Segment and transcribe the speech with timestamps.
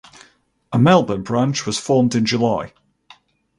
[0.73, 2.73] A Melbourne branch was formed in July.